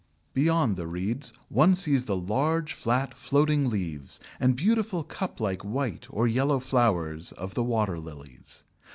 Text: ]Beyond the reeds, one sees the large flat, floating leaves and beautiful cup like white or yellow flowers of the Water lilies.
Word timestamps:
]Beyond 0.33 0.77
the 0.77 0.87
reeds, 0.87 1.31
one 1.47 1.75
sees 1.75 2.05
the 2.05 2.15
large 2.17 2.73
flat, 2.73 3.13
floating 3.13 3.69
leaves 3.69 4.19
and 4.39 4.55
beautiful 4.55 5.03
cup 5.03 5.39
like 5.39 5.61
white 5.63 6.07
or 6.09 6.25
yellow 6.25 6.59
flowers 6.59 7.31
of 7.33 7.53
the 7.53 7.61
Water 7.63 7.99
lilies. 7.99 8.63